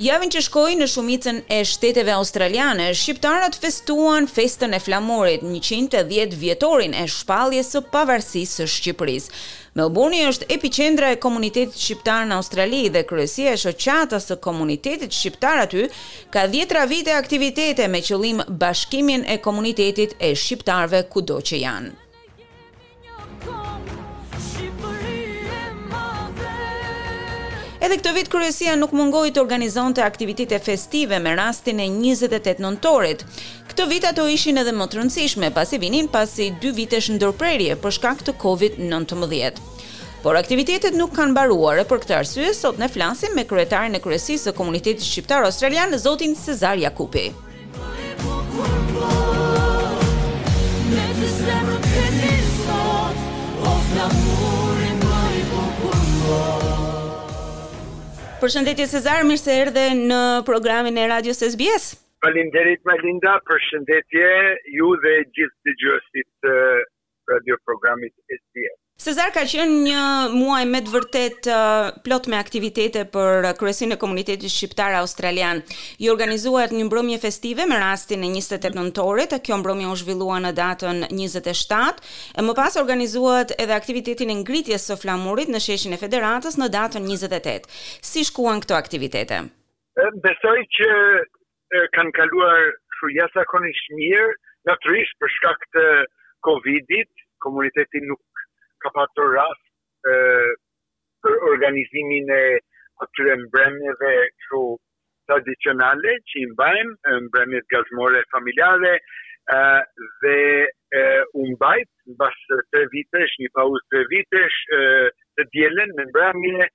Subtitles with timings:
[0.00, 6.94] Javën që shkoi në shumicën e shteteve australiane, shqiptarët festuan festën e flamurit, 110 vjetorin
[6.96, 9.42] e shpalljes së pavarësisë së Shqipërisë.
[9.76, 15.60] Melbourne është epiqendra e komunitetit shqiptar në Australi dhe kryesia e shoqatës së komunitetit shqiptar
[15.66, 15.84] aty
[16.32, 21.92] ka 10 vite aktivitete me qëllim bashkimin e komunitetit e shqiptarve kudo që janë.
[27.90, 33.24] Edhe këtë vit kryesia nuk mungoi të organizonte aktivitete festive me rastin e 28 nëntorit.
[33.72, 37.96] Këtë vit ato ishin edhe më të rëndësishme pasi vinin pasi 2 vitesh ndërprerje për
[37.96, 39.58] shkak të Covid-19.
[40.22, 44.52] Por aktivitetet nuk kanë mbaruar për këtë arsye sot ne flasim me kryetarin e kryesisë
[44.52, 47.24] së komunitetit shqiptar australian zotin Cezar Jakupi.
[50.94, 54.49] Në të zemrë një sot,
[58.40, 61.90] Përshëndetje Cezar, mirë se erdhe në programin e radios SBS.
[62.24, 64.28] Falinderit Malinda, përshëndetje
[64.76, 66.78] ju dhe gjithë të gjësit eh,
[67.34, 68.78] radio programit SBS.
[69.00, 70.00] Sezar ka qenë një
[70.36, 75.62] muaj me të vërtet uh, plot me aktivitete për uh, kryesinë e komunitetit shqiptar australian.
[76.02, 80.50] Ju organizuat një mbrëmje festive me rastin e 28 nëntorit, kjo mbrëmje u zhvillua në
[80.58, 82.02] datën 27,
[82.36, 86.68] e më pas organizuat edhe aktivitetin e ngritjes së flamurit në sheshin e federatës në
[86.76, 87.72] datën 28.
[88.10, 89.40] Si shkuan këto aktivitete?
[90.28, 92.68] Besoj që e, kanë kaluar
[93.00, 94.36] shujasa konishmir,
[94.68, 95.86] në të për shkak të
[96.44, 97.08] Covidit,
[97.40, 98.20] komunitetin nuk
[98.82, 99.66] ka patur rast
[100.12, 100.16] e,
[101.24, 102.42] për organizimin e
[103.04, 104.62] atyre mbremjeve këtu
[105.28, 108.92] tradicionale që i mbajmë, mbremjet gazmore familjare,
[110.22, 110.36] dhe
[111.00, 111.02] e,
[111.42, 114.82] umbajt, në basë tre vitesh, një pauzë tre vitesh, e,
[115.38, 116.68] të djelen me mbremje,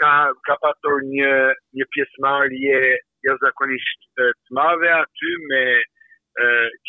[0.00, 0.12] ka,
[0.48, 1.32] ka patur një,
[1.80, 2.80] një pjesmarje
[3.28, 5.62] jazakonisht të madhe aty me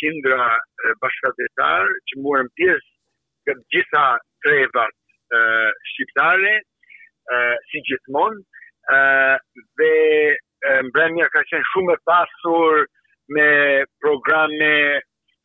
[0.01, 0.45] kindra
[1.05, 2.94] bashkatetar që morën pjesë
[3.47, 4.03] të gjitha
[4.45, 4.85] treva
[5.93, 6.53] shqiptare,
[7.69, 8.43] si gjithmonë,
[9.79, 9.93] dhe
[10.89, 12.81] mbremja ka qenë shumë e pasur
[13.37, 13.47] me
[14.05, 14.71] programe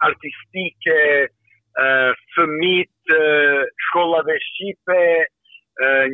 [0.08, 0.98] artistike,
[2.36, 3.12] fëmit,
[3.88, 5.00] shkollave shqipe,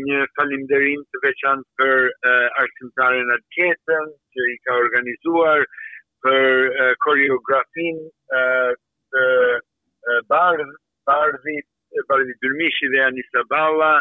[0.06, 2.08] një falimderim të veçan për
[2.64, 5.64] artimtare në të që i ka organizuar
[6.26, 9.30] për koreografin të
[11.10, 11.66] bardhit,
[12.08, 13.92] Barri Dërmishi dhe Anis Abala,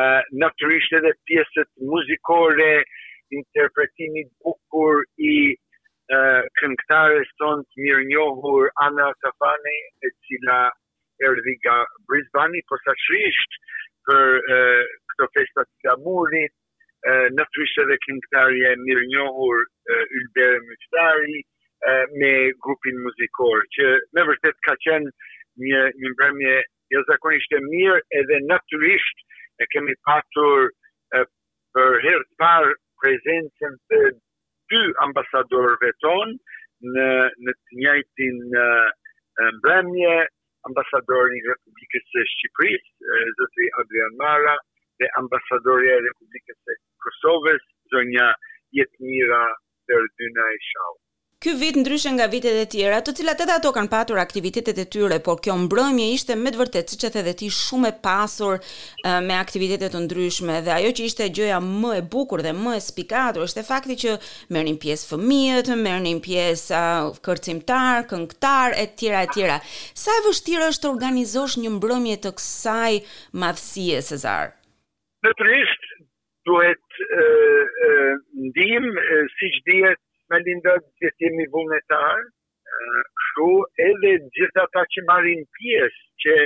[0.00, 2.72] uh, naturisht edhe pjesët muzikore,
[3.38, 5.34] interpretimit bukur i
[6.16, 10.60] uh, këngëtarës tonë të mirë njohur Ana Safane, e cila
[11.28, 11.78] erdi ga
[12.10, 13.60] Brisbane, po sa shrisht
[14.08, 14.40] për
[15.10, 16.54] këto festat të amurit,
[17.10, 19.64] uh, naturisht edhe këngëtarja e mirë njohur
[20.20, 21.40] Ylbere Mystari,
[22.20, 22.30] me
[22.64, 23.84] grupin muzikor që
[24.16, 25.08] me vërtet ka qenë
[25.68, 26.10] një një
[26.94, 29.20] jo zakonisht e mirë edhe naturisht
[29.64, 30.66] e kemi patur
[31.18, 31.22] e,
[31.76, 34.00] për herë të parë prezencën të
[34.72, 37.06] dy ambasadorëve tonë në
[37.46, 38.40] në të njëjtin
[39.58, 40.16] mbrëmje
[40.68, 44.54] ambasadori i Republikës së Shqipërisë zoti Adrian Mara
[45.02, 48.28] dhe ambasadori i Republikës së Kosovës zonja
[48.78, 49.42] Jetmira
[49.90, 50.58] Berdyna e
[51.42, 54.84] Ky vit ndryshe nga vitet e tjera, të cilat edhe ato kanë patur aktivitetet e
[54.92, 57.94] tyre, por kjo mbrëmje ishte me të vërtetë, siç e the dhe ti, shumë e
[58.04, 58.60] pasur uh,
[59.28, 62.80] me aktivitete të ndryshme dhe ajo që ishte gjëja më e bukur dhe më e
[62.88, 64.18] spikatur ishte fakti që
[64.52, 69.40] merrnin pjesë fëmijët, merrnin pjesë uh, kërcimtar, këngëtar etj etj.
[70.02, 72.92] Sa e vështirë është të organizosh një mbrëmje të kësaj
[73.46, 74.52] madhësie Cezar.
[75.24, 75.88] Në trisht
[76.44, 76.86] duhet
[78.44, 79.08] ndihmë
[79.40, 82.26] siç dihet me lindë që të jemi vullnetarë,
[82.70, 83.46] eh, kështu
[83.86, 86.36] edhe gjitha ata që marin pjesë që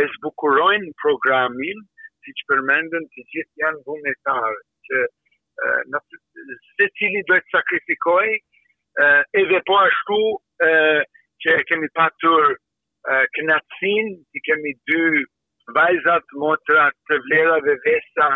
[0.00, 1.82] e zbukurojnë programin,
[2.24, 6.02] si që përmendën të gjithë janë vullnetarë, që eh, në
[6.76, 8.24] se cili dojtë të sakrifikoj,
[9.04, 10.22] eh, edhe po ashtu
[11.44, 12.54] që kemi patur
[13.36, 15.00] kënatësin, që kemi dy
[15.76, 18.28] vajzat, motrat, të vlerat dhe vesa,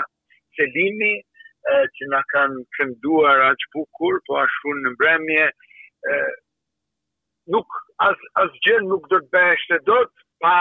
[0.58, 1.12] Selimi,
[1.96, 5.46] që na kanë kënduar aq bukur, po a në në mbrëmje,
[7.55, 7.66] nuk
[8.06, 10.12] as as gjë nuk do të bësh të dot
[10.44, 10.55] pa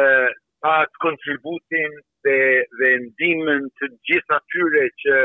[0.00, 0.32] e,
[0.64, 1.94] pa të kontributin
[2.26, 2.38] dhe
[2.80, 5.22] dhe ndihmën të gjitha tyre që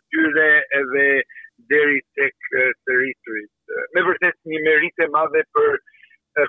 [5.17, 5.69] madhe për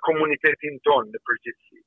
[0.09, 1.81] komunitetin tonë në përgjithësi.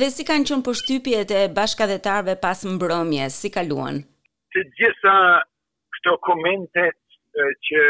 [0.00, 4.02] Dhe si kanë qënë përshtypjet e bashkadetarve pas mbrëmje, si kaluan?
[4.54, 5.14] Të gjitha
[5.96, 6.84] këto komente
[7.68, 7.84] që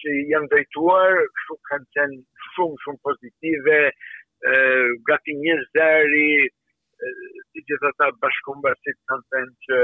[0.00, 3.80] që janë drejtuar, këtu kanë qenë shumë shumë pozitive,
[5.08, 6.36] gati një zëri,
[7.50, 9.80] si gjitha ta bashkumbar, si të kanë tenë që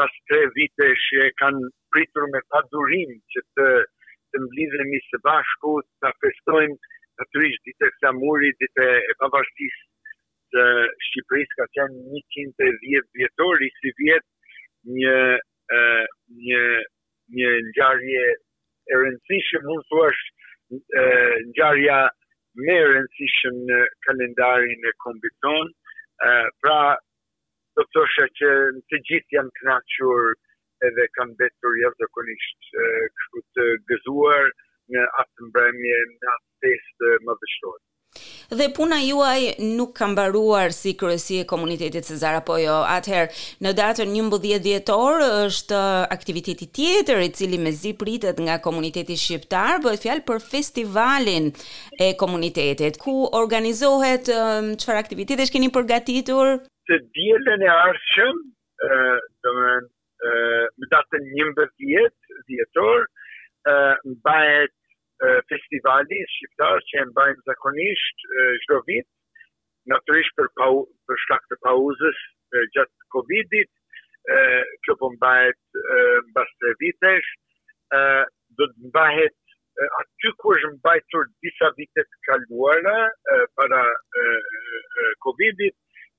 [0.00, 3.88] bas tre vite që kanë pritur me padurim që të uh,
[4.32, 6.76] të mblidhemi së bashku, të të festojmë
[7.20, 9.82] të të dite këta muri, dite e pavashtisë
[10.54, 10.64] të
[11.08, 14.30] Shqipëris, ka qenë 110 vjetori, si vjetë
[14.96, 15.18] një
[16.44, 16.62] një
[17.38, 22.00] një njarje e rëndësishë, mund të është njarja
[22.66, 25.70] me rëndësishë në kalendarin e kombiton,
[26.64, 26.80] pra
[27.78, 30.34] do të shë që në të gjithë jam të naqurë
[30.88, 34.48] edhe kanë për javë të konisht kështu të gëzuar
[34.94, 37.82] në atë mbremje, në atë test më dështorë.
[38.60, 43.70] Dhe puna juaj nuk kam baruar si kërësi e komunitetit Cezara, po jo, atëherë, në
[43.78, 45.78] datën një mbëdhjet djetor është
[46.16, 51.48] aktiviteti tjetër i cili me zi pritet nga komuniteti shqiptar, bëhet fjalë për festivalin
[52.06, 56.58] e komunitetit, ku organizohet um, qëfar aktivitet e shkini përgatitur?
[56.90, 58.44] Të djelen e arshëm,
[58.92, 59.88] uh, dëmën,
[60.30, 63.06] në datën një mbër vjetë, vjetor,
[64.12, 64.74] mbajet
[65.50, 68.24] festivali shqiptar që e mbajnë zakonisht
[68.64, 69.08] shdo vit,
[69.92, 72.22] naturisht për, pau, për shkak të pauzës
[72.76, 73.70] gjatë Covidit,
[74.86, 75.78] kjo po mbajet
[76.30, 77.30] mbas të vitesh,
[78.58, 79.38] do të mbajet
[80.00, 83.02] aty ku është mbajtur disa vitet kaluara
[83.58, 83.82] para
[85.26, 85.74] Covidit,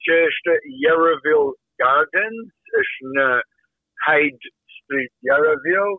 [0.06, 2.52] që është Yerville Gardens,
[2.82, 3.28] është në
[4.08, 4.46] Hyde
[4.78, 5.96] Street, Jaraville,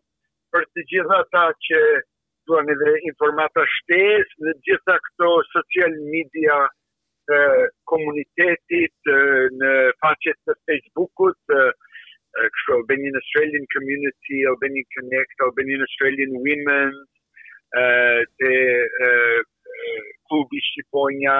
[0.52, 1.80] për të gjitha ta që
[2.50, 7.36] duan edhe informata shtesë dhe gjitha këto social media e,
[7.92, 9.16] komunitetit e,
[9.62, 9.72] në
[10.04, 16.94] faqet të Facebookut, e, e, kështu Albanian Australian Community, Albanian Connect, Albanian Australian Women,
[17.80, 17.84] e,
[18.40, 18.52] të
[19.08, 19.10] e,
[20.28, 21.38] klubi Shqiponia,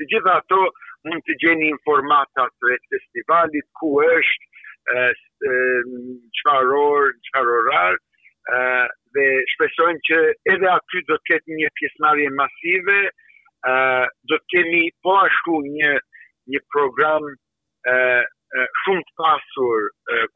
[0.00, 0.64] të gjitha ato
[1.06, 4.48] mund të gjeni informata të festivalit, ku është,
[4.90, 10.18] qëfar orë, qëfar orarë, dhe shpesojnë që
[10.54, 12.98] edhe aty do të ketë një pjesmarje masive,
[14.28, 15.92] do të kemi po ashtu një,
[16.54, 17.28] një program
[17.86, 19.88] shumë të pasur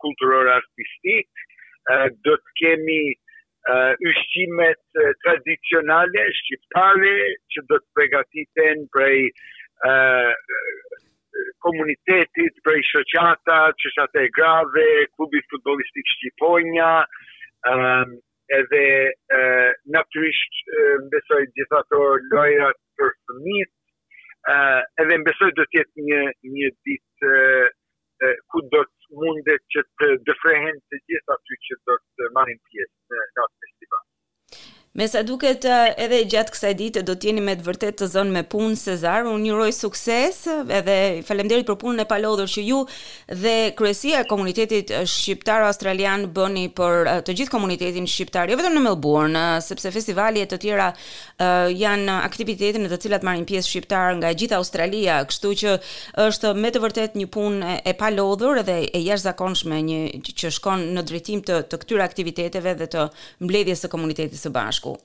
[0.04, 1.48] kulturor artistik,
[2.28, 3.00] do të kemi
[4.12, 7.16] ushqimet tradicionale, shqiptare,
[7.54, 9.28] që do të pregatiten prej
[11.64, 13.92] komunitetit për i shëqata, që
[14.22, 14.84] e grave,
[15.16, 16.88] klubit futbolistik Shqiponja,
[17.72, 18.14] um,
[18.58, 18.82] edhe
[19.38, 23.72] uh, naturisht uh, mbesoj gjithator lojrat për fëmit,
[24.54, 26.22] uh, edhe mbesoj do tjetë një,
[26.56, 31.82] një dit uh, uh, ku do të mundet që të dëfrehen të gjitha ty që
[31.90, 34.06] do të marim pjesë në, në festival.
[34.96, 35.62] Me sa duket
[35.96, 39.26] edhe gjatë kësaj dite do tjeni me të vërtetë të zënë me punë Cezar.
[39.28, 40.38] Unë ju sukses,
[40.72, 40.94] edhe
[41.28, 42.78] faleminderit për punën e palodhur që ju
[43.36, 48.82] dhe kryesia e komunitetit shqiptar australian bëni për të gjithë komunitetin shqiptar, jo vetëm në
[48.86, 50.88] Melbourne, sepse festivali e të tjera
[51.78, 55.76] janë aktivitete në të cilat marrin pjesë shqiptar nga gjithë Australia, kështu që
[56.28, 60.00] është me të vërtetë një punë e palodhur dhe e jashtëzakonshme një
[60.40, 63.06] që shkon në drejtim të, të këtyre aktiviteteve dhe të
[63.44, 64.96] mbledhjes së komunitetit së bashkë bashku.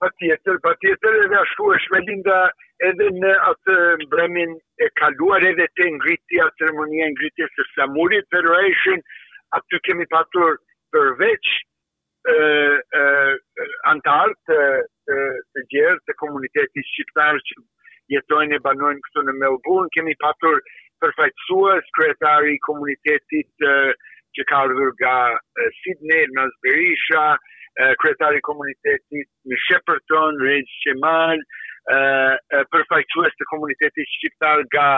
[0.00, 2.36] Pa tjetër, pa tjetër edhe ashtu e shmelinda
[2.88, 3.74] edhe në atë
[4.06, 9.02] mbremin e kaluar edhe të ngriti, ceremonia e ngriti së samurit për rejshin,
[9.58, 10.54] atë kemi patur
[10.92, 11.52] përveç
[13.92, 14.60] antarë të,
[15.08, 15.18] të,
[15.54, 17.60] të gjerë të komunitetit shqiptarë që
[18.16, 20.60] jetojnë e banojnë këtu në Melbourne, kemi patur
[21.00, 23.68] përfajtësua së kretari komunitetit
[24.36, 25.16] që ka rrëga
[25.84, 27.24] Sidney, Nazberisha,
[28.00, 31.40] kretari komunitetit në Shepperton Ridge Shemal,
[32.74, 34.88] përfaqësues të komunitetit shqiptar nga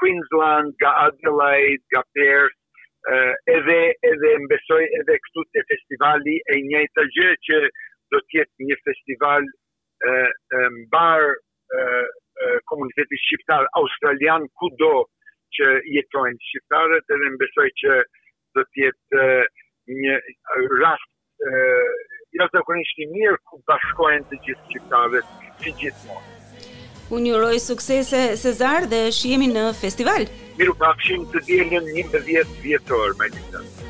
[0.00, 3.78] Queensland, nga Adelaide, nga Perth edhe
[4.22, 7.58] dhe mbesoj edhe këtu te festivali e një të gjë që
[8.14, 9.44] do të jetë një festival
[10.12, 11.26] e mbar
[11.78, 11.84] e
[12.70, 14.94] komuniteti shqiptar australian kudo
[15.58, 17.98] që jetojnë shqiptarët edhe mbesoj që
[18.56, 19.26] do të jetë
[20.00, 20.16] një
[20.80, 21.10] rast
[22.38, 26.26] jashtë jo kur ishte mirë ku bashkohen të gjithë shqiptarët si gjithmonë.
[27.16, 30.28] Unë ju uroj suksese Cezar dhe shihemi në festival.
[30.60, 30.76] Miru
[31.34, 33.87] të dielën 11 vjetor me gjithë.